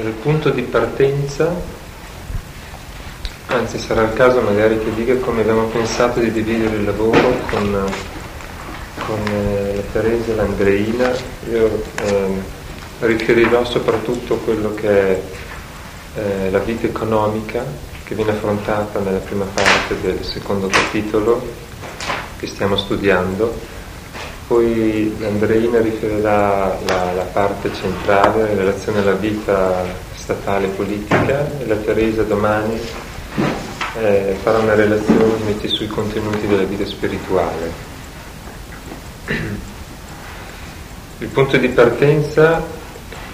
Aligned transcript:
il 0.00 0.12
punto 0.22 0.50
di 0.50 0.62
partenza, 0.62 1.54
anzi 3.46 3.78
sarà 3.78 4.02
il 4.02 4.12
caso 4.12 4.40
magari 4.40 4.78
che 4.78 4.92
dica 4.94 5.16
come 5.16 5.40
abbiamo 5.40 5.64
pensato 5.66 6.20
di 6.20 6.30
dividere 6.30 6.76
il 6.76 6.84
lavoro 6.84 7.38
con, 7.48 7.90
con 9.06 9.20
eh, 9.32 9.76
la 9.76 9.82
Teresa 9.92 10.32
e 10.32 10.34
l'Andreina. 10.34 11.12
Io 11.50 11.82
eh, 12.02 12.42
riferirò 13.00 13.64
soprattutto 13.64 14.36
quello 14.36 14.74
che 14.74 14.88
è 14.88 15.22
eh, 16.16 16.50
la 16.50 16.58
vita 16.58 16.86
economica 16.86 17.64
che 18.04 18.14
viene 18.14 18.32
affrontata 18.32 19.00
nella 19.00 19.18
prima 19.18 19.46
parte 19.46 20.00
del 20.00 20.24
secondo 20.24 20.68
capitolo 20.68 21.64
che 22.38 22.46
stiamo 22.46 22.76
studiando 22.76 23.75
poi 24.46 25.14
Andreina 25.22 25.80
riferirà 25.80 26.78
la, 26.86 27.12
la 27.12 27.26
parte 27.32 27.72
centrale 27.74 28.50
in 28.50 28.56
relazione 28.56 29.00
alla 29.00 29.14
vita 29.14 29.84
statale 30.14 30.66
e 30.66 30.70
politica 30.70 31.50
e 31.58 31.66
la 31.66 31.74
Teresa 31.76 32.22
domani 32.22 32.78
eh, 33.98 34.36
farà 34.42 34.58
una 34.58 34.74
relazione 34.74 35.34
sui 35.66 35.88
contenuti 35.88 36.46
della 36.46 36.62
vita 36.62 36.86
spirituale. 36.86 37.72
Il 41.18 41.28
punto 41.28 41.56
di 41.56 41.68
partenza 41.68 42.62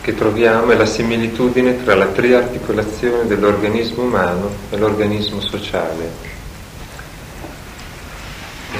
che 0.01 0.15
troviamo 0.15 0.73
è 0.73 0.77
la 0.77 0.87
similitudine 0.87 1.83
tra 1.85 1.95
la 1.95 2.07
triarticolazione 2.07 3.27
dell'organismo 3.27 4.05
umano 4.05 4.51
e 4.71 4.77
l'organismo 4.79 5.41
sociale 5.41 6.32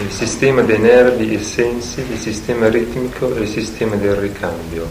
il 0.03 0.11
sistema 0.11 0.63
dei 0.63 0.79
nervi 0.79 1.33
e 1.33 1.43
sensi, 1.43 2.05
il 2.11 2.19
sistema 2.19 2.69
ritmico 2.69 3.35
e 3.37 3.43
il 3.43 3.49
sistema 3.49 3.95
del 3.95 4.17
ricambio. 4.17 4.89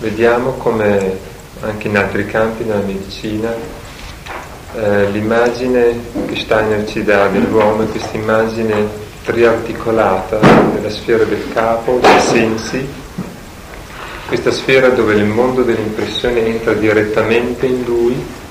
Vediamo 0.00 0.52
come 0.52 1.18
anche 1.60 1.88
in 1.88 1.96
altri 1.96 2.26
campi 2.26 2.64
della 2.64 2.80
medicina 2.80 3.54
eh, 4.74 5.10
l'immagine 5.10 6.00
che 6.26 6.36
Steiner 6.36 6.88
ci 6.88 7.04
dà 7.04 7.28
dell'uomo 7.28 7.82
è 7.82 7.88
questa 7.88 8.16
immagine 8.16 9.02
triarticolata 9.22 10.40
della 10.72 10.90
sfera 10.90 11.24
del 11.24 11.52
capo, 11.52 12.00
dei 12.00 12.20
sensi, 12.20 12.86
questa 14.26 14.50
sfera 14.50 14.88
dove 14.88 15.14
il 15.14 15.24
mondo 15.26 15.62
dell'impressione 15.62 16.44
entra 16.46 16.72
direttamente 16.72 17.66
in 17.66 17.84
lui 17.84 18.42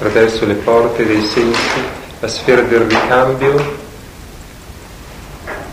attraverso 0.00 0.46
le 0.46 0.54
porte 0.54 1.04
dei 1.04 1.20
sensi, 1.20 1.78
la 2.20 2.28
sfera 2.28 2.62
del 2.62 2.80
ricambio 2.80 3.78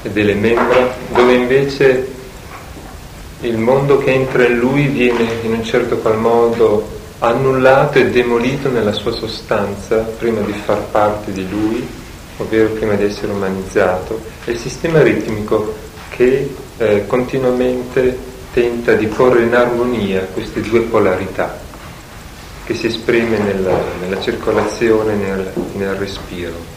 e 0.02 0.10
delle 0.10 0.34
membra, 0.34 0.94
dove 1.14 1.34
invece 1.34 2.08
il 3.42 3.58
mondo 3.58 4.00
che 4.00 4.12
entra 4.12 4.46
in 4.46 4.58
lui 4.58 4.88
viene 4.88 5.26
in 5.44 5.54
un 5.54 5.64
certo 5.64 6.00
qual 6.00 6.18
modo 6.18 6.96
annullato 7.20 8.00
e 8.00 8.10
demolito 8.10 8.70
nella 8.70 8.92
sua 8.92 9.14
sostanza 9.14 10.00
prima 10.00 10.42
di 10.42 10.54
far 10.54 10.82
parte 10.92 11.32
di 11.32 11.48
lui, 11.50 11.88
ovvero 12.36 12.68
prima 12.72 12.96
di 12.96 13.06
essere 13.06 13.32
umanizzato, 13.32 14.22
e 14.44 14.52
il 14.52 14.60
sistema 14.60 15.02
ritmico 15.02 15.74
che 16.10 16.54
eh, 16.78 17.08
continuamente 17.08 18.18
tenta 18.52 18.92
di 18.92 19.06
porre 19.06 19.44
in 19.44 19.56
armonia 19.56 20.28
queste 20.34 20.60
due 20.60 20.82
polarità 20.82 21.66
che 22.68 22.74
si 22.74 22.88
esprime 22.88 23.38
nella, 23.38 23.82
nella 24.02 24.20
circolazione, 24.20 25.16
nel, 25.16 25.54
nel 25.76 25.96
respiro. 25.96 26.76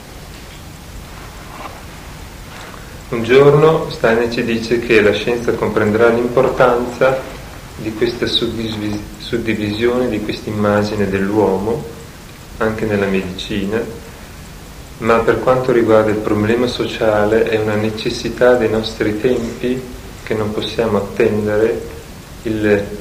Un 3.08 3.24
giorno 3.24 3.91
Steiner 3.91 4.30
ci 4.30 4.44
dice 4.44 4.78
che 4.78 5.00
la 5.00 5.10
scienza 5.10 5.52
comprenderà 5.55 6.10
l'importanza 6.10 7.20
di 7.77 7.92
questa 7.94 8.27
suddivisione, 8.27 10.08
di 10.08 10.22
questa 10.22 10.48
immagine 10.48 11.08
dell'uomo, 11.08 11.84
anche 12.59 12.84
nella 12.84 13.06
medicina, 13.06 13.82
ma 14.98 15.19
per 15.19 15.41
quanto 15.41 15.72
riguarda 15.72 16.10
il 16.10 16.19
problema 16.19 16.69
sociale 16.69 17.43
è 17.48 17.59
una 17.59 17.75
necessità 17.75 18.54
dei 18.54 18.70
nostri 18.70 19.20
tempi 19.20 19.82
che 20.22 20.34
non 20.34 20.53
possiamo 20.53 20.98
attendere 20.98 21.82
il 22.43 22.98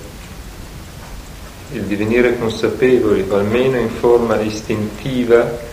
il 1.72 1.84
divenire 1.84 2.38
consapevoli, 2.38 3.26
o 3.28 3.36
almeno 3.36 3.78
in 3.78 3.90
forma 3.90 4.40
istintiva, 4.40 5.68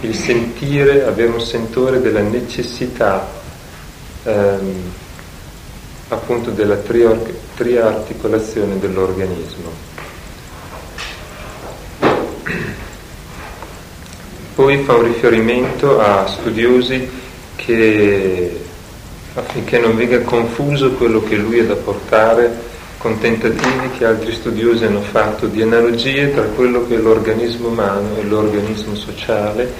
il 0.00 0.14
sentire, 0.14 1.04
avere 1.04 1.30
un 1.30 1.40
sentore 1.40 2.00
della 2.00 2.20
necessità 2.20 3.28
ehm, 4.24 4.92
appunto 6.08 6.50
della 6.50 6.76
trior- 6.76 7.34
triarticolazione 7.54 8.78
dell'organismo. 8.78 9.94
Poi 14.54 14.82
fa 14.84 14.94
un 14.94 15.02
riferimento 15.02 16.00
a 16.00 16.26
studiosi 16.26 17.08
che 17.56 18.60
affinché 19.34 19.78
non 19.78 19.96
venga 19.96 20.20
confuso 20.22 20.92
quello 20.92 21.22
che 21.22 21.36
lui 21.36 21.58
ha 21.58 21.64
da 21.64 21.74
portare 21.74 22.74
con 23.06 23.20
tentativi 23.20 23.90
che 23.96 24.04
altri 24.04 24.32
studiosi 24.32 24.84
hanno 24.84 25.00
fatto 25.00 25.46
di 25.46 25.62
analogie 25.62 26.34
tra 26.34 26.42
quello 26.42 26.88
che 26.88 26.96
è 26.96 26.98
l'organismo 26.98 27.68
umano 27.68 28.16
e 28.16 28.24
l'organismo 28.24 28.96
sociale, 28.96 29.72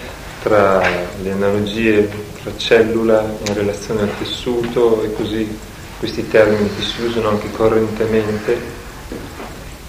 tra 0.44 0.80
le 1.20 1.32
analogie 1.32 2.08
tra 2.40 2.52
cellula 2.56 3.28
in 3.48 3.52
relazione 3.52 4.02
al 4.02 4.16
tessuto 4.16 5.02
e 5.02 5.12
così 5.12 5.58
questi 5.98 6.28
termini 6.28 6.70
che 6.76 6.82
si 6.82 7.02
usano 7.02 7.30
anche 7.30 7.50
correntemente 7.50 8.60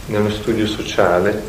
nello 0.08 0.32
studio 0.32 0.66
sociale. 0.66 1.40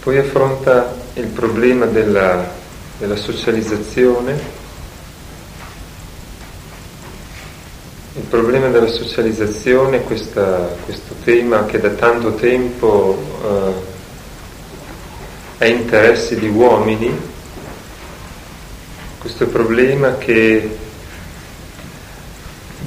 Poi 0.00 0.16
affronta 0.16 0.96
il 1.16 1.26
problema 1.26 1.84
della, 1.84 2.50
della 2.96 3.16
socializzazione 3.16 4.67
Il 8.18 8.24
problema 8.24 8.66
della 8.66 8.88
socializzazione, 8.88 10.02
questa, 10.02 10.74
questo 10.84 11.14
tema 11.22 11.66
che 11.66 11.78
da 11.78 11.90
tanto 11.90 12.34
tempo 12.34 13.16
eh, 13.44 13.72
è 15.58 15.66
interesse 15.66 16.36
di 16.36 16.48
uomini, 16.48 17.16
questo 19.18 19.46
problema 19.46 20.16
che, 20.16 20.68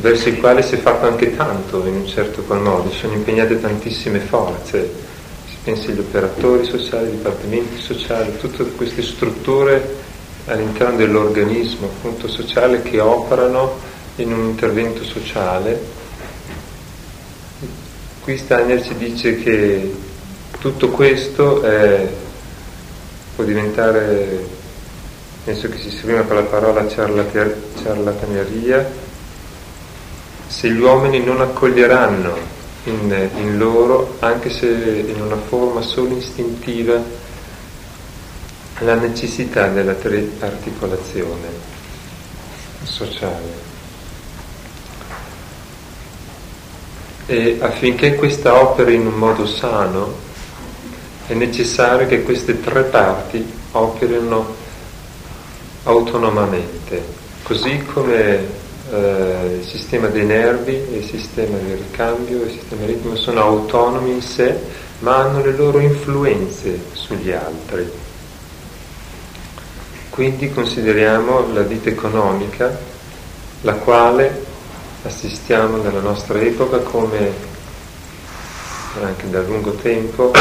verso 0.01 0.27
il 0.27 0.37
quale 0.37 0.63
si 0.63 0.75
è 0.75 0.79
fatto 0.79 1.07
anche 1.07 1.33
tanto 1.33 1.87
in 1.87 1.95
un 1.95 2.07
certo 2.07 2.41
qual 2.41 2.59
modo, 2.59 2.91
sono 2.91 3.13
impegnate 3.13 3.61
tantissime 3.61 4.19
forze, 4.19 4.91
si 5.47 5.55
pensi 5.63 5.91
agli 5.91 5.99
operatori 5.99 6.65
sociali, 6.65 7.05
ai 7.05 7.11
dipartimenti 7.11 7.81
sociali, 7.81 8.37
tutte 8.37 8.65
queste 8.71 9.01
strutture 9.01 9.95
all'interno 10.47 10.97
dell'organismo 10.97 11.87
appunto 11.87 12.27
sociale 12.27 12.81
che 12.81 12.99
operano 12.99 13.90
in 14.15 14.31
un 14.31 14.45
intervento 14.45 15.03
sociale. 15.03 15.99
Qui 18.21 18.37
Steiner 18.37 18.83
ci 18.83 18.95
dice 18.95 19.41
che 19.41 19.93
tutto 20.59 20.89
questo 20.89 21.63
è, 21.63 22.07
può 23.35 23.43
diventare, 23.43 24.47
penso 25.43 25.69
che 25.69 25.79
si 25.79 25.87
esprima 25.87 26.21
per 26.21 26.35
la 26.35 26.43
parola 26.43 26.87
ciarlataneria, 26.87 29.09
se 30.47 30.69
gli 30.69 30.79
uomini 30.79 31.23
non 31.23 31.41
accoglieranno 31.41 32.59
in, 32.83 33.29
in 33.37 33.57
loro, 33.57 34.17
anche 34.19 34.49
se 34.49 34.67
in 34.67 35.21
una 35.21 35.37
forma 35.37 35.81
solo 35.81 36.17
istintiva, 36.17 37.01
la 38.79 38.95
necessità 38.95 39.67
della 39.67 39.91
articolazione 39.91 41.47
sociale. 42.83 43.70
E 47.27 47.57
affinché 47.61 48.15
questa 48.15 48.59
operi 48.61 48.95
in 48.95 49.07
un 49.07 49.13
modo 49.13 49.45
sano 49.45 50.13
è 51.27 51.33
necessario 51.33 52.07
che 52.07 52.23
queste 52.23 52.59
tre 52.59 52.83
parti 52.83 53.45
operino 53.71 54.55
autonomamente, 55.83 57.03
così 57.43 57.83
come 57.85 58.59
eh, 58.91 59.57
il 59.59 59.65
sistema 59.65 60.07
dei 60.07 60.25
nervi 60.25 60.73
il 60.73 61.05
sistema 61.05 61.57
del 61.57 61.77
ricambio 61.77 62.43
il 62.43 62.51
sistema 62.51 62.85
ritmico 62.85 63.15
sono 63.15 63.41
autonomi 63.41 64.11
in 64.11 64.21
sé, 64.21 64.57
ma 64.99 65.17
hanno 65.17 65.43
le 65.43 65.53
loro 65.53 65.79
influenze 65.79 66.79
sugli 66.91 67.31
altri. 67.31 67.89
Quindi 70.09 70.51
consideriamo 70.51 71.53
la 71.53 71.61
vita 71.61 71.89
economica, 71.89 72.77
la 73.61 73.73
quale 73.75 74.49
assistiamo 75.03 75.77
nella 75.77 75.99
nostra 76.01 76.39
epoca 76.39 76.77
come 76.79 77.49
anche 79.01 79.29
da 79.29 79.41
lungo 79.41 79.71
tempo, 79.71 80.31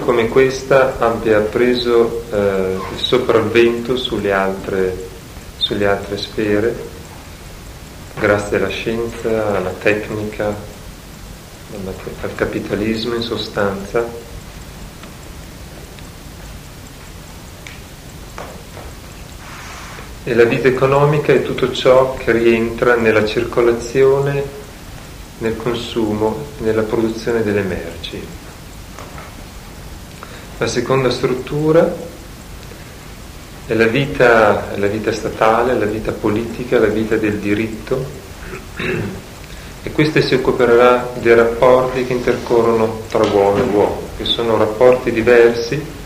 come 0.00 0.28
questa 0.28 0.98
abbia 0.98 1.38
preso 1.40 2.24
eh, 2.32 2.76
il 2.92 2.98
sopravvento 2.98 3.96
sulle 3.96 4.32
altre, 4.32 5.08
sulle 5.56 5.86
altre 5.86 6.16
sfere, 6.18 6.76
grazie 8.18 8.56
alla 8.56 8.68
scienza, 8.68 9.56
alla 9.56 9.70
tecnica, 9.70 10.52
al 12.22 12.34
capitalismo 12.34 13.14
in 13.14 13.22
sostanza. 13.22 14.28
E 20.30 20.34
la 20.34 20.44
vita 20.44 20.68
economica 20.68 21.32
è 21.32 21.42
tutto 21.42 21.72
ciò 21.72 22.14
che 22.14 22.30
rientra 22.30 22.94
nella 22.94 23.24
circolazione, 23.24 24.44
nel 25.38 25.56
consumo, 25.56 26.46
nella 26.58 26.82
produzione 26.82 27.42
delle 27.42 27.62
merci. 27.62 28.24
La 30.58 30.68
seconda 30.68 31.10
struttura 31.10 31.92
è 33.66 33.74
la 33.74 33.86
vita, 33.86 34.68
la 34.76 34.86
vita 34.86 35.10
statale, 35.10 35.76
la 35.76 35.86
vita 35.86 36.12
politica, 36.12 36.78
la 36.78 36.86
vita 36.86 37.16
del 37.16 37.38
diritto 37.38 38.06
e 39.82 39.90
questa 39.90 40.20
si 40.20 40.34
occuperà 40.34 41.10
dei 41.18 41.34
rapporti 41.34 42.06
che 42.06 42.12
intercorrono 42.12 43.00
tra 43.08 43.26
uomo 43.26 43.56
e 43.56 43.62
uomo, 43.62 44.02
che 44.16 44.26
sono 44.26 44.56
rapporti 44.56 45.10
diversi 45.10 45.98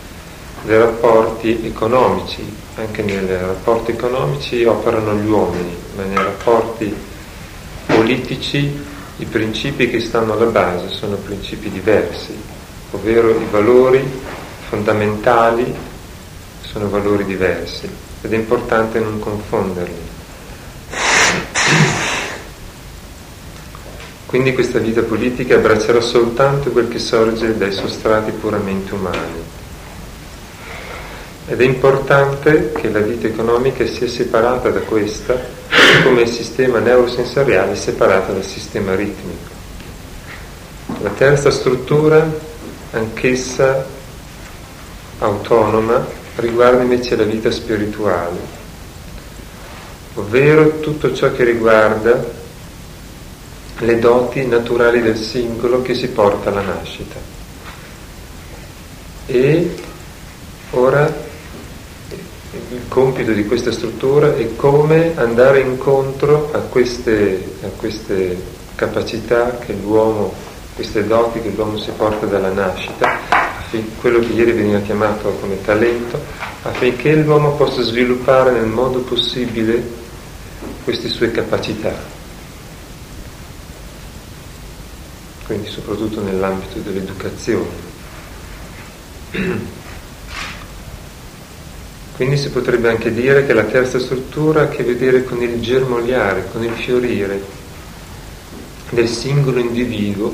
dai 0.65 0.79
rapporti 0.79 1.65
economici. 1.65 2.63
Anche 2.75 3.03
nei 3.03 3.25
rapporti 3.27 3.91
economici 3.91 4.63
operano 4.65 5.13
gli 5.13 5.27
uomini, 5.27 5.75
ma 5.95 6.03
nei 6.03 6.15
rapporti 6.15 6.93
politici 7.85 8.93
i 9.17 9.25
principi 9.25 9.89
che 9.89 10.01
stanno 10.01 10.33
alla 10.33 10.45
base 10.45 10.89
sono 10.89 11.15
principi 11.15 11.69
diversi, 11.69 12.37
ovvero 12.91 13.29
i 13.29 13.45
valori 13.49 14.03
fondamentali 14.67 15.73
sono 16.61 16.89
valori 16.89 17.23
diversi 17.23 17.89
ed 18.21 18.33
è 18.33 18.35
importante 18.35 18.99
non 18.99 19.19
confonderli. 19.19 20.13
Quindi 24.25 24.53
questa 24.53 24.79
vita 24.79 25.01
politica 25.03 25.55
abbraccerà 25.55 26.01
soltanto 26.01 26.71
quel 26.71 26.89
che 26.89 26.99
sorge 26.99 27.57
dai 27.57 27.71
sostrati 27.71 28.31
puramente 28.31 28.93
umani. 28.93 29.54
Ed 31.47 31.61
è 31.61 31.63
importante 31.63 32.71
che 32.71 32.89
la 32.89 33.01
vita 33.01 33.27
economica 33.27 33.85
sia 33.85 34.07
separata 34.07 34.69
da 34.69 34.79
questa, 34.79 35.39
come 36.03 36.21
il 36.21 36.29
sistema 36.29 36.79
neurosensoriale 36.79 37.73
è 37.73 37.75
separato 37.75 38.33
dal 38.33 38.43
sistema 38.43 38.95
ritmico. 38.95 39.53
La 41.01 41.11
terza 41.11 41.51
struttura, 41.51 42.27
anch'essa 42.91 43.85
autonoma, 45.19 46.03
riguarda 46.37 46.81
invece 46.81 47.15
la 47.15 47.23
vita 47.23 47.51
spirituale, 47.51 48.39
ovvero 50.15 50.79
tutto 50.79 51.13
ciò 51.13 51.31
che 51.31 51.43
riguarda 51.43 52.25
le 53.77 53.99
doti 53.99 54.47
naturali 54.47 55.01
del 55.01 55.17
singolo 55.17 55.83
che 55.83 55.93
si 55.93 56.07
porta 56.07 56.49
alla 56.49 56.61
nascita. 56.61 57.19
E 59.27 59.75
ora 60.71 61.24
il 62.75 62.87
compito 62.87 63.31
di 63.31 63.45
questa 63.45 63.71
struttura 63.71 64.35
è 64.35 64.55
come 64.55 65.13
andare 65.15 65.61
incontro 65.61 66.51
a 66.53 66.59
queste, 66.59 67.57
a 67.63 67.67
queste 67.75 68.37
capacità 68.75 69.57
che 69.57 69.73
l'uomo, 69.73 70.33
queste 70.75 71.05
doti 71.07 71.41
che 71.41 71.51
l'uomo 71.55 71.77
si 71.77 71.91
porta 71.95 72.25
dalla 72.25 72.51
nascita 72.51 73.45
quello 73.99 74.19
che 74.19 74.33
ieri 74.33 74.51
veniva 74.51 74.79
chiamato 74.79 75.29
come 75.39 75.61
talento, 75.61 76.19
affinché 76.63 77.15
l'uomo 77.15 77.55
possa 77.55 77.81
sviluppare 77.81 78.51
nel 78.51 78.67
modo 78.67 78.99
possibile 78.99 79.83
queste 80.83 81.09
sue 81.09 81.31
capacità, 81.31 81.93
quindi 85.45 85.69
soprattutto 85.69 86.21
nell'ambito 86.21 86.79
dell'educazione. 86.79 87.93
Quindi 92.15 92.37
si 92.37 92.49
potrebbe 92.49 92.89
anche 92.89 93.13
dire 93.13 93.45
che 93.45 93.51
la 93.51 93.65
terza 93.65 93.99
struttura 93.99 94.61
ha 94.61 94.63
a 94.63 94.69
che 94.69 94.83
vedere 94.83 95.25
con 95.25 95.41
il 95.41 95.59
germogliare, 95.59 96.47
con 96.49 96.63
il 96.63 96.71
fiorire 96.71 97.41
del 98.91 99.09
singolo 99.09 99.59
individuo 99.59 100.33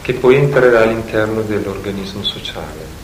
che 0.00 0.14
poi 0.14 0.36
entrerà 0.36 0.82
all'interno 0.82 1.42
dell'organismo 1.42 2.22
sociale. 2.22 3.02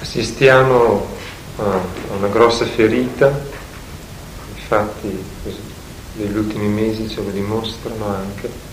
Assistiamo 0.00 1.06
a 1.56 1.80
una 2.16 2.28
grossa 2.28 2.66
ferita, 2.66 3.32
infatti 4.56 5.24
negli 6.16 6.36
ultimi 6.36 6.66
mesi 6.66 7.08
ce 7.08 7.22
lo 7.22 7.30
dimostrano 7.30 8.08
anche, 8.08 8.71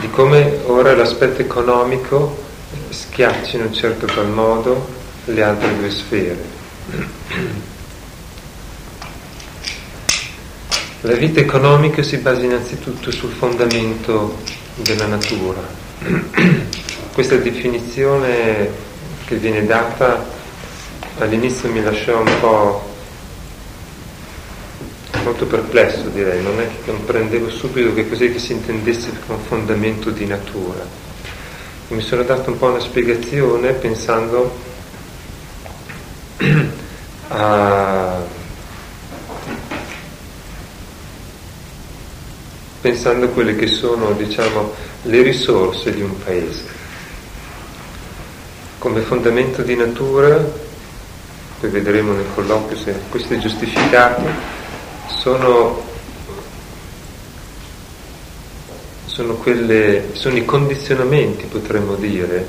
di 0.00 0.08
come 0.10 0.60
ora 0.66 0.94
l'aspetto 0.94 1.42
economico 1.42 2.46
schiacci 2.88 3.56
in 3.56 3.62
un 3.62 3.72
certo 3.72 4.06
qual 4.06 4.28
modo 4.28 4.86
le 5.24 5.42
altre 5.42 5.76
due 5.76 5.90
sfere. 5.90 6.56
La 11.02 11.14
vita 11.14 11.40
economica 11.40 12.02
si 12.02 12.16
basa 12.18 12.42
innanzitutto 12.42 13.10
sul 13.10 13.30
fondamento 13.30 14.38
della 14.76 15.06
natura. 15.06 15.60
Questa 17.12 17.36
definizione 17.36 18.70
che 19.24 19.36
viene 19.36 19.64
data 19.64 20.24
all'inizio 21.18 21.70
mi 21.70 21.82
lasciò 21.82 22.20
un 22.20 22.40
po' 22.40 22.87
molto 25.28 25.44
perplesso 25.44 26.08
direi, 26.08 26.42
non 26.42 26.58
è 26.58 26.66
che 26.66 26.90
comprendevo 26.90 27.50
subito 27.50 27.92
che 27.92 28.08
cos'è 28.08 28.32
che 28.32 28.38
si 28.38 28.52
intendesse 28.52 29.12
con 29.26 29.38
fondamento 29.38 30.08
di 30.08 30.24
natura. 30.24 30.86
Mi 31.88 32.00
sono 32.00 32.22
dato 32.22 32.50
un 32.50 32.58
po' 32.58 32.68
una 32.68 32.80
spiegazione 32.80 33.72
pensando 33.72 34.56
a 37.28 38.36
pensando 42.80 43.26
a 43.26 43.28
quelle 43.28 43.56
che 43.56 43.66
sono 43.66 44.12
diciamo, 44.12 44.72
le 45.02 45.22
risorse 45.22 45.92
di 45.92 46.00
un 46.00 46.16
paese. 46.24 46.76
Come 48.78 49.00
fondamento 49.02 49.60
di 49.62 49.74
natura, 49.76 50.36
poi 51.60 51.68
vedremo 51.68 52.12
nel 52.12 52.24
colloquio 52.34 52.78
se 52.78 52.94
questo 53.10 53.34
è 53.34 53.38
giustificato, 53.38 54.57
sono, 55.28 55.82
sono, 59.04 59.34
quelle, 59.34 60.08
sono 60.12 60.36
i 60.36 60.44
condizionamenti, 60.46 61.44
potremmo 61.44 61.96
dire, 61.96 62.46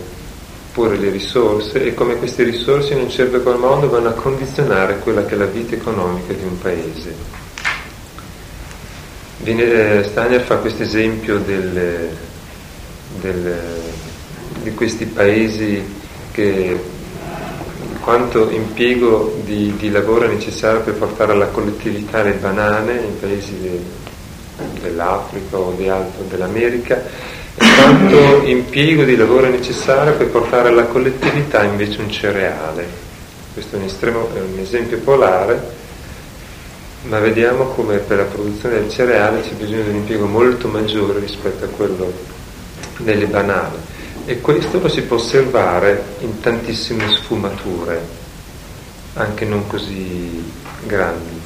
pure 0.72 0.98
le 0.98 1.10
risorse, 1.10 1.84
e 1.84 1.94
come 1.94 2.16
queste 2.16 2.44
risorse 2.44 2.94
in 2.94 3.02
un 3.02 3.10
certo 3.10 3.42
qual 3.42 3.60
modo 3.60 3.90
vanno 3.90 4.08
a 4.08 4.14
condizionare 4.14 5.00
quella 5.00 5.26
che 5.26 5.34
è 5.34 5.38
la 5.38 5.46
vita 5.46 5.76
economica 5.76 6.32
di 6.32 6.44
un 6.44 6.58
paese. 6.58 7.16
Viene, 9.40 10.04
Steiner 10.04 10.42
fa 10.42 10.58
questo 10.58 10.84
esempio 10.84 11.38
del, 11.40 12.10
del, 13.20 13.60
di 14.62 14.74
questi 14.74 15.06
paesi 15.06 15.84
che 16.32 16.80
quanto 18.02 18.50
impiego 18.50 19.40
di, 19.44 19.76
di, 19.78 19.92
lavoro 19.92 20.26
è 20.26 20.28
necessario 20.28 20.82
per 20.82 20.94
portare 20.94 21.34
alla 21.34 21.48
collettività 21.48 22.22
le 22.22 22.34
banane 22.34 22.94
in 22.94 23.20
paesi 23.20 23.60
de, 23.60 23.80
dell'Africa 24.82 25.58
o 25.58 25.74
di 25.76 25.88
altro, 25.88 26.24
dell'America 26.24 27.02
e 27.56 27.66
quanto 27.76 28.44
impiego 28.44 29.04
di 29.04 29.16
lavoro 29.16 29.48
è 29.48 29.50
necessario 29.50 30.14
per 30.14 30.28
portare 30.28 30.70
alla 30.70 30.86
collettività 30.86 31.64
invece 31.64 32.02
un 32.02 32.10
cereale. 32.10 32.88
Questo 33.54 33.76
è 33.76 33.80
un, 33.80 33.86
estremo, 33.86 34.30
è 34.34 34.40
un 34.40 34.60
esempio 34.60 35.00
polare 35.00 35.78
ma 37.04 37.20
vediamo 37.20 37.66
come 37.66 37.98
per 37.98 38.18
la 38.18 38.24
produzione 38.24 38.80
del 38.80 38.90
cereale 38.90 39.42
c'è 39.42 39.54
bisogno 39.54 39.84
di 39.84 39.90
un 39.90 39.96
impiego 39.96 40.26
molto 40.26 40.68
maggiore 40.68 41.20
rispetto 41.20 41.64
a 41.64 41.70
quello 41.70 42.12
delle 42.98 43.26
banane 43.26 43.89
e 44.26 44.42
questo 44.42 44.80
lo 44.80 44.88
si 44.88 45.02
può 45.02 45.18
osservare 45.18 46.16
in 46.20 46.40
tantissime 46.40 47.10
sfumature, 47.10 48.02
anche 49.14 49.46
non 49.46 49.66
così 49.68 50.52
grandi. 50.86 51.40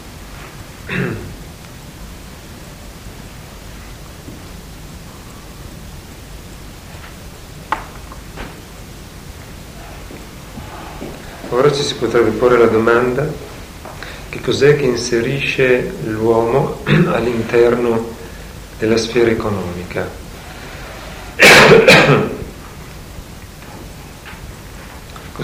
Ora 11.50 11.72
ci 11.72 11.84
si 11.84 11.96
potrebbe 11.96 12.32
porre 12.32 12.58
la 12.58 12.66
domanda 12.66 13.32
che 14.30 14.42
cos'è 14.42 14.76
che 14.76 14.86
inserisce 14.86 15.94
l'uomo 16.06 16.80
all'interno 17.14 18.10
della 18.80 18.98
sfera 18.98 19.30
economica. 19.30 20.23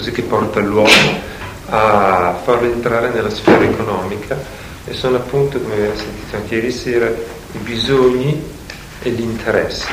Così 0.00 0.12
che 0.12 0.22
porta 0.22 0.60
l'uomo 0.60 1.20
a 1.66 2.40
farlo 2.42 2.72
entrare 2.72 3.10
nella 3.10 3.28
sfera 3.28 3.62
economica 3.62 4.34
e 4.86 4.94
sono 4.94 5.16
appunto, 5.16 5.60
come 5.60 5.74
abbiamo 5.74 5.94
sentito 5.94 6.36
anche 6.36 6.54
ieri 6.54 6.72
sera, 6.72 7.06
i 7.06 7.58
bisogni 7.58 8.42
e 9.02 9.10
gli 9.10 9.20
interessi. 9.20 9.88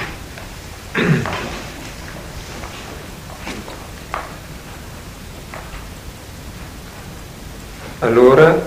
Allora 8.00 8.66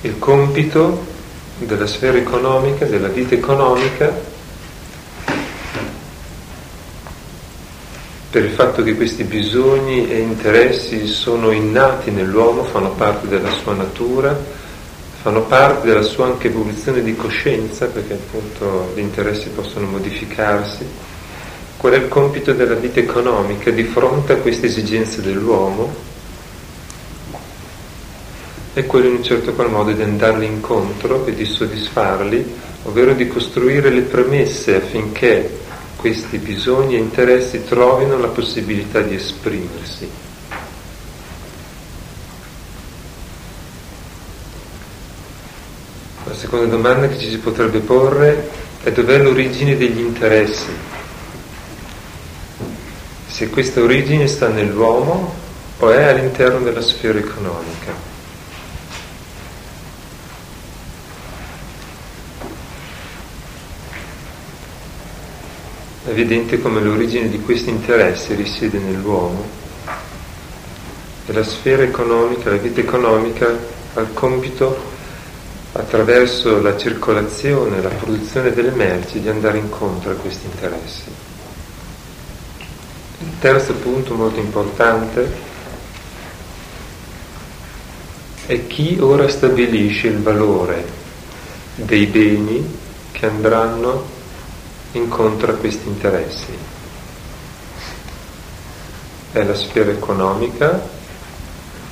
il 0.00 0.18
compito 0.18 1.04
della 1.58 1.86
sfera 1.86 2.16
economica, 2.16 2.86
della 2.86 3.08
vita 3.08 3.34
economica, 3.34 4.18
per 8.36 8.44
il 8.44 8.50
fatto 8.50 8.82
che 8.82 8.94
questi 8.96 9.24
bisogni 9.24 10.10
e 10.10 10.18
interessi 10.18 11.06
sono 11.06 11.52
innati 11.52 12.10
nell'uomo, 12.10 12.64
fanno 12.64 12.90
parte 12.90 13.28
della 13.28 13.50
sua 13.50 13.72
natura, 13.72 14.38
fanno 15.22 15.40
parte 15.44 15.86
della 15.86 16.02
sua 16.02 16.26
anche 16.26 16.48
evoluzione 16.48 17.02
di 17.02 17.16
coscienza, 17.16 17.86
perché 17.86 18.12
appunto 18.12 18.92
gli 18.94 18.98
interessi 18.98 19.48
possono 19.48 19.86
modificarsi. 19.86 20.84
Qual 21.78 21.94
è 21.94 21.96
il 21.96 22.08
compito 22.08 22.52
della 22.52 22.74
vita 22.74 23.00
economica 23.00 23.70
di 23.70 23.84
fronte 23.84 24.34
a 24.34 24.36
queste 24.36 24.66
esigenze 24.66 25.22
dell'uomo? 25.22 25.94
È 28.74 28.84
quello 28.84 29.06
in 29.08 29.14
un 29.14 29.24
certo 29.24 29.54
qual 29.54 29.70
modo 29.70 29.92
di 29.92 30.02
andarli 30.02 30.44
incontro 30.44 31.24
e 31.24 31.34
di 31.34 31.46
soddisfarli, 31.46 32.54
ovvero 32.82 33.14
di 33.14 33.28
costruire 33.28 33.88
le 33.88 34.02
premesse 34.02 34.74
affinché 34.74 35.64
questi 36.06 36.38
bisogni 36.38 36.94
e 36.94 36.98
interessi 36.98 37.64
trovino 37.64 38.16
la 38.16 38.28
possibilità 38.28 39.00
di 39.00 39.16
esprimersi. 39.16 40.08
La 46.22 46.34
seconda 46.36 46.66
domanda 46.66 47.08
che 47.08 47.18
ci 47.18 47.28
si 47.28 47.38
potrebbe 47.38 47.80
porre 47.80 48.48
è 48.84 48.92
dov'è 48.92 49.18
l'origine 49.18 49.76
degli 49.76 49.98
interessi? 49.98 50.70
Se 53.26 53.50
questa 53.50 53.80
origine 53.80 54.28
sta 54.28 54.46
nell'uomo 54.46 55.34
o 55.78 55.90
è 55.90 56.04
all'interno 56.04 56.60
della 56.60 56.82
sfera 56.82 57.18
economica. 57.18 58.05
È 66.06 66.10
evidente 66.10 66.60
come 66.60 66.80
l'origine 66.80 67.28
di 67.28 67.40
questi 67.40 67.68
interessi 67.68 68.36
risiede 68.36 68.78
nell'uomo 68.78 69.44
e 71.26 71.32
la 71.32 71.42
sfera 71.42 71.82
economica, 71.82 72.48
la 72.48 72.58
vita 72.58 72.78
economica 72.78 73.58
ha 73.92 74.00
il 74.00 74.12
compito 74.14 74.94
attraverso 75.72 76.62
la 76.62 76.76
circolazione, 76.76 77.82
la 77.82 77.88
produzione 77.88 78.52
delle 78.52 78.70
merci 78.70 79.20
di 79.20 79.28
andare 79.28 79.58
incontro 79.58 80.12
a 80.12 80.14
questi 80.14 80.46
interessi. 80.46 81.10
Il 83.22 83.38
terzo 83.40 83.72
punto 83.74 84.14
molto 84.14 84.38
importante 84.38 85.28
è 88.46 88.64
chi 88.68 88.96
ora 89.00 89.26
stabilisce 89.26 90.06
il 90.06 90.18
valore 90.18 90.84
dei 91.74 92.06
beni 92.06 92.78
che 93.10 93.26
andranno 93.26 94.14
incontra 94.92 95.52
questi 95.54 95.88
interessi. 95.88 96.56
È 99.32 99.42
la 99.42 99.54
sfera 99.54 99.90
economica 99.90 100.80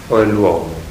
o 0.08 0.20
è 0.20 0.24
l'uomo? 0.24 0.84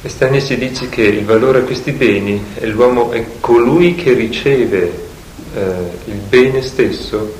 E 0.00 0.08
Stani 0.10 0.40
ci 0.40 0.56
dice 0.56 0.88
che 0.88 1.02
il 1.02 1.24
valore 1.24 1.58
a 1.58 1.62
questi 1.62 1.90
beni 1.90 2.42
è 2.54 2.66
l'uomo 2.66 3.10
è 3.10 3.26
colui 3.40 3.94
che 3.94 4.12
riceve 4.12 5.06
eh, 5.54 5.90
il 6.04 6.18
bene 6.28 6.62
stesso 6.62 7.34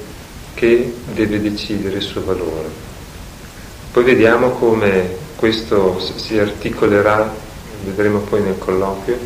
che 0.54 0.92
deve 1.14 1.40
decidere 1.40 1.96
il 1.96 2.02
suo 2.02 2.25
valore. 2.25 2.88
Poi 3.99 4.07
vediamo 4.07 4.50
come 4.50 5.17
questo 5.35 5.99
si 5.99 6.38
articolerà, 6.38 7.35
vedremo 7.85 8.21
poi 8.21 8.43
nel 8.43 8.57
colloquio, 8.57 9.19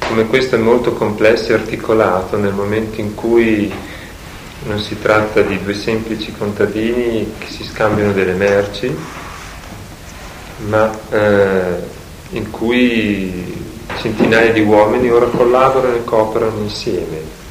come 0.00 0.26
questo 0.26 0.56
è 0.56 0.58
molto 0.58 0.92
complesso 0.94 1.52
e 1.52 1.54
articolato 1.54 2.36
nel 2.36 2.52
momento 2.52 3.00
in 3.00 3.14
cui 3.14 3.72
non 4.64 4.80
si 4.80 4.98
tratta 5.00 5.42
di 5.42 5.62
due 5.62 5.74
semplici 5.74 6.34
contadini 6.36 7.34
che 7.38 7.46
si 7.50 7.62
scambiano 7.62 8.10
delle 8.10 8.34
merci, 8.34 8.92
ma 10.66 10.90
eh, 11.10 11.74
in 12.30 12.50
cui 12.50 13.64
centinaia 14.00 14.52
di 14.52 14.62
uomini 14.62 15.08
ora 15.08 15.26
collaborano 15.26 15.94
e 15.94 16.02
cooperano 16.02 16.58
insieme 16.62 17.45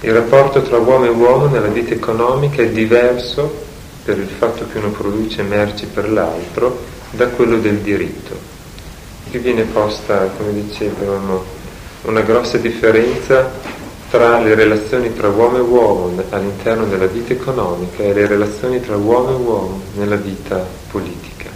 il 0.00 0.12
rapporto 0.12 0.62
tra 0.62 0.78
uomo 0.78 1.06
e 1.06 1.08
uomo 1.08 1.46
nella 1.46 1.66
vita 1.66 1.92
economica 1.92 2.62
è 2.62 2.70
diverso 2.70 3.66
per 4.04 4.16
il 4.18 4.28
fatto 4.28 4.66
che 4.70 4.78
uno 4.78 4.90
produce 4.90 5.42
merci 5.42 5.86
per 5.86 6.08
l'altro 6.10 6.78
da 7.10 7.26
quello 7.28 7.58
del 7.58 7.78
diritto. 7.78 8.36
Qui 9.28 9.38
viene 9.40 9.64
posta, 9.64 10.30
come 10.36 10.52
dicevamo, 10.54 11.44
una 12.02 12.20
grossa 12.20 12.58
differenza 12.58 13.50
tra 14.08 14.38
le 14.38 14.54
relazioni 14.54 15.12
tra 15.14 15.28
uomo 15.28 15.56
e 15.56 15.60
uomo 15.60 16.22
all'interno 16.30 16.84
della 16.84 17.06
vita 17.06 17.32
economica 17.32 18.04
e 18.04 18.12
le 18.12 18.26
relazioni 18.26 18.80
tra 18.80 18.96
uomo 18.96 19.30
e 19.30 19.34
uomo 19.34 19.80
nella 19.96 20.16
vita 20.16 20.64
politica. 20.90 21.50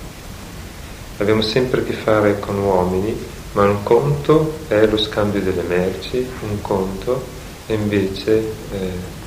Abbiamo 1.19 1.43
sempre 1.43 1.81
a 1.81 1.85
che 1.85 1.93
fare 1.93 2.41
con 2.41 2.59
uomini, 2.59 3.17
ma 3.53 3.63
un 3.63 3.85
conto 3.85 4.55
è 4.67 4.85
lo 4.85 4.99
scambio 4.99 5.41
delle 5.41 5.63
merci, 5.63 6.27
un 6.41 6.61
conto 6.61 7.41
invece 7.75 8.39
eh, 8.73 9.21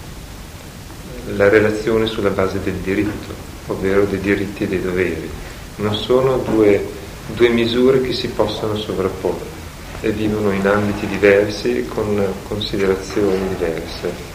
la 1.36 1.50
relazione 1.50 2.06
sulla 2.06 2.30
base 2.30 2.60
del 2.64 2.76
diritto, 2.76 3.34
ovvero 3.68 4.06
dei 4.06 4.20
diritti 4.20 4.64
e 4.64 4.68
dei 4.68 4.82
doveri. 4.82 5.30
Non 5.78 5.96
sono 5.96 6.38
due, 6.38 6.88
due 7.34 7.50
misure 7.50 8.02
che 8.02 8.14
si 8.14 8.28
possono 8.30 8.78
sovrapporre 8.78 9.54
e 10.02 10.12
vivono 10.12 10.52
in 10.52 10.68
ambiti 10.68 11.08
diversi 11.08 11.86
con 11.88 12.24
considerazioni 12.48 13.48
diverse. 13.50 14.34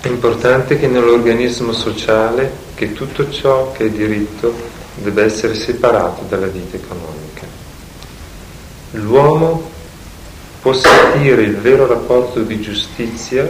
È 0.00 0.06
importante 0.06 0.78
che 0.78 0.86
nell'organismo 0.86 1.72
sociale 1.72 2.52
che 2.74 2.92
tutto 2.92 3.30
ciò 3.30 3.72
che 3.72 3.86
è 3.86 3.90
diritto 3.90 4.54
debba 4.94 5.22
essere 5.22 5.54
separato 5.54 6.22
dalla 6.28 6.46
vita 6.46 6.76
economica. 6.76 7.46
L'uomo 8.92 9.70
può 10.60 10.72
sentire 10.72 11.42
il 11.42 11.56
vero 11.56 11.86
rapporto 11.86 12.42
di 12.42 12.60
giustizia, 12.60 13.48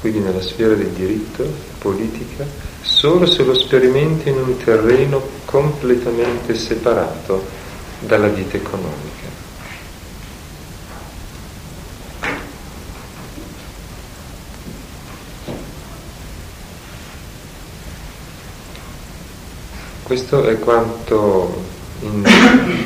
quindi 0.00 0.20
nella 0.20 0.40
sfera 0.40 0.74
del 0.74 0.90
diritto, 0.90 1.44
politica, 1.78 2.46
solo 2.82 3.26
se 3.26 3.42
lo 3.44 3.54
sperimenta 3.54 4.28
in 4.28 4.36
un 4.36 4.56
terreno 4.56 5.20
completamente 5.44 6.54
separato 6.54 7.44
dalla 8.00 8.28
vita 8.28 8.56
economica. 8.56 9.14
Questo 20.02 20.44
è 20.44 20.56
quanto 20.60 21.64
in 22.02 22.85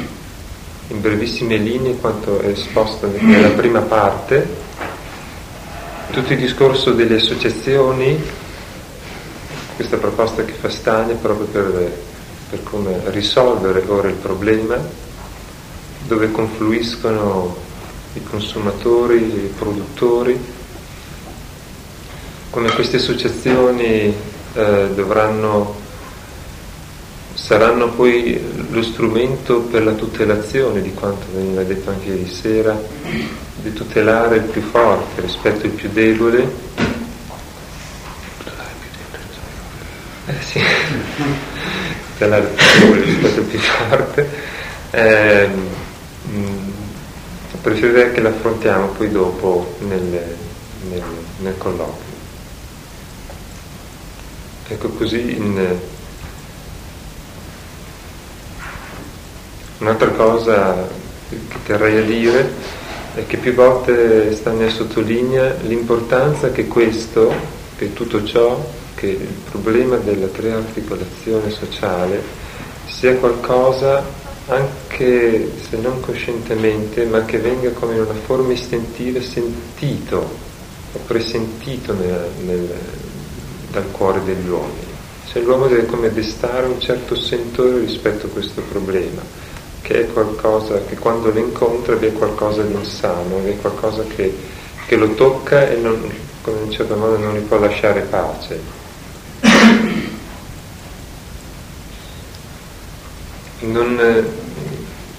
in 0.91 1.01
brevissime 1.01 1.57
linee 1.57 1.97
quanto 1.99 2.41
è 2.41 2.49
esposto 2.49 3.09
nella 3.21 3.51
prima 3.51 3.81
parte, 3.81 4.69
tutto 6.11 6.33
il 6.33 6.39
discorso 6.39 6.93
delle 6.93 7.17
associazioni, 7.17 8.21
questa 9.77 9.99
proposta 9.99 10.45
che 10.45 10.53
fa 10.53 10.69
Stagna 10.69 11.15
proprio 11.15 11.47
per, 11.47 11.99
per 12.51 12.63
come 12.65 13.01
risolvere 13.07 13.85
ora 13.87 14.09
il 14.09 14.15
problema, 14.15 14.77
dove 16.07 16.33
confluiscono 16.33 17.57
i 18.15 18.23
consumatori, 18.25 19.17
i 19.17 19.53
produttori, 19.57 20.39
come 22.51 22.71
queste 22.73 22.97
associazioni 22.97 24.13
eh, 24.55 24.89
dovranno 24.93 25.79
saranno 27.35 27.91
poi 27.91 28.60
lo 28.71 28.83
strumento 28.83 29.61
per 29.61 29.85
la 29.85 29.93
tutelazione 29.93 30.81
di 30.81 30.93
quanto 30.95 31.27
veniva 31.33 31.63
detto 31.63 31.91
anche 31.91 32.09
ieri 32.09 32.29
sera, 32.29 32.81
di 33.57 33.73
tutelare 33.73 34.37
il 34.37 34.43
più 34.43 34.63
forte 34.63 35.21
rispetto 35.21 35.67
al 35.67 35.73
più 35.73 35.91
debole 35.93 36.69
Eh 40.27 40.43
sì, 40.45 40.61
è 42.19 42.27
la 42.27 42.39
risposta 42.39 43.41
più 43.41 43.59
forte. 43.59 44.29
Eh, 44.93 45.49
mh, 46.23 46.73
preferirei 47.63 48.13
che 48.13 48.21
l'affrontiamo 48.21 48.89
poi 48.89 49.11
dopo 49.11 49.75
nel, 49.81 50.37
nel, 50.89 51.03
nel 51.39 51.59
colloquio. 51.59 52.09
Ecco 54.69 54.89
così 54.91 55.35
in, 55.35 55.79
un'altra 59.81 60.11
cosa 60.11 60.89
che 61.29 61.59
terrei 61.65 61.99
a 61.99 62.03
dire 62.03 62.53
è 63.15 63.27
che 63.27 63.39
più 63.39 63.55
volte 63.55 64.35
Stania 64.35 64.71
sottolinea 64.71 65.57
l'importanza 65.63 66.51
che 66.51 66.67
questo, 66.69 67.33
che 67.77 67.93
tutto 67.93 68.25
ciò, 68.25 68.63
che 68.95 69.07
il 69.07 69.35
problema 69.51 69.97
della 69.97 70.27
prearticolazione 70.27 71.51
sociale 71.51 72.23
sia 72.87 73.15
qualcosa 73.17 74.05
anche 74.47 75.53
se 75.69 75.77
non 75.77 76.01
coscientemente, 76.01 77.05
ma 77.05 77.25
che 77.25 77.39
venga 77.39 77.71
come 77.71 77.95
in 77.95 78.01
una 78.01 78.15
forma 78.15 78.53
istintiva 78.53 79.21
sentito 79.23 80.49
o 80.93 80.99
presentito 81.07 81.95
nel, 81.95 82.29
nel, 82.45 82.75
dal 83.71 83.91
cuore 83.93 84.23
degli 84.25 84.49
uomini. 84.49 84.89
Cioè 85.27 85.43
l'uomo 85.43 85.69
deve 85.69 85.87
come 85.87 86.13
destare 86.13 86.67
un 86.67 86.81
certo 86.81 87.15
sentore 87.15 87.79
rispetto 87.79 88.27
a 88.27 88.31
questo 88.31 88.63
problema, 88.63 89.23
che 89.83 90.03
è 90.03 90.13
qualcosa 90.13 90.81
che 90.87 90.97
quando 90.97 91.33
lo 91.33 91.39
incontra 91.39 91.99
è 91.99 92.13
qualcosa 92.13 92.63
di 92.63 92.75
insano, 92.75 93.43
è 93.45 93.57
qualcosa 93.61 94.05
che, 94.05 94.37
che 94.87 94.97
lo 94.97 95.15
tocca 95.15 95.69
e 95.69 95.77
non, 95.77 95.95
in 96.47 96.55
un 96.65 96.71
certo 96.71 96.97
modo 96.97 97.19
non 97.19 97.35
gli 97.35 97.41
può 97.41 97.59
lasciare 97.59 98.01
pace. 98.03 98.79
Non, 103.61 104.27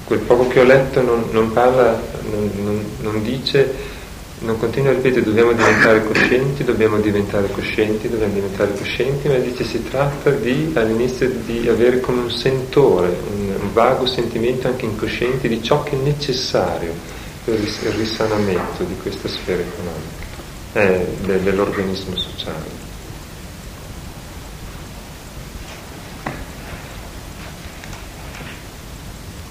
quel 0.03 0.19
poco 0.19 0.47
che 0.47 0.59
ho 0.59 0.63
letto 0.63 1.01
non, 1.01 1.25
non 1.31 1.51
parla, 1.53 2.01
non, 2.29 2.85
non 3.01 3.21
dice 3.23 3.99
non 4.41 4.57
continua 4.57 4.89
a 4.89 4.95
ripetere 4.95 5.23
dobbiamo 5.23 5.51
diventare 5.51 6.03
coscienti, 6.03 6.63
dobbiamo 6.63 6.97
diventare 6.99 7.51
coscienti, 7.51 8.09
dobbiamo 8.09 8.33
diventare 8.33 8.73
coscienti, 8.73 9.27
ma 9.27 9.35
dice 9.35 9.63
si 9.63 9.83
tratta 9.83 10.31
di 10.31 10.71
all'inizio 10.73 11.29
di 11.29 11.67
avere 11.69 11.99
come 11.99 12.21
un 12.21 12.31
sentore, 12.31 13.15
un, 13.29 13.71
vago 13.71 14.05
sentimento 14.05 14.67
anche 14.67 14.85
incosciente 14.85 15.47
di 15.47 15.61
ciò 15.61 15.83
che 15.83 15.91
è 15.91 16.01
necessario 16.01 16.91
per 17.45 17.59
il 17.59 17.69
risanamento 17.95 18.83
di 18.83 18.95
questa 18.97 19.27
sfera 19.27 19.61
economica, 19.61 20.25
eh, 20.73 21.39
dell'organismo 21.43 22.17
sociale. 22.17 22.89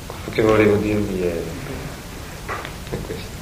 Quello 0.06 0.30
che 0.32 0.42
volevo 0.42 0.76
dirvi 0.76 1.22
è, 1.22 1.40
è 2.90 2.96
questo. 3.06 3.39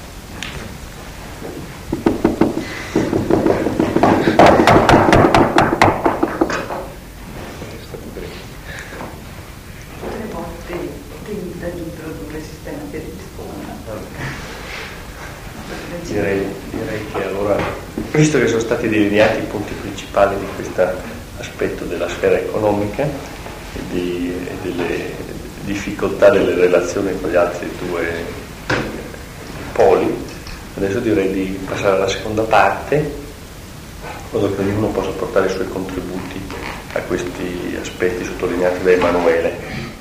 Visto 18.13 18.39
che 18.39 18.47
sono 18.47 18.61
stati 18.61 18.89
delineati 18.89 19.41
i 19.41 19.43
punti 19.43 19.75
principali 19.75 20.39
di 20.39 20.47
questo 20.57 20.89
aspetto 21.39 21.85
della 21.85 22.09
sfera 22.09 22.39
economica 22.39 23.03
e, 23.03 23.81
di, 23.91 24.33
e 24.33 24.57
delle 24.63 25.13
difficoltà 25.65 26.31
delle 26.31 26.55
relazioni 26.55 27.13
con 27.21 27.31
gli 27.31 27.37
altri 27.37 27.71
due 27.87 28.25
poli, 29.73 30.11
adesso 30.77 31.01
direi 31.01 31.31
di 31.31 31.59
passare 31.69 31.97
alla 31.97 32.09
seconda 32.09 32.43
parte, 32.43 32.97
in 32.97 33.11
modo 34.31 34.55
che 34.55 34.63
ognuno 34.63 34.89
possa 34.89 35.11
portare 35.11 35.47
i 35.47 35.51
suoi 35.51 35.69
contributi 35.69 36.41
a 36.95 37.01
questi 37.01 37.77
aspetti 37.79 38.25
sottolineati 38.25 38.83
da 38.83 38.91
Emanuele. 38.93 39.98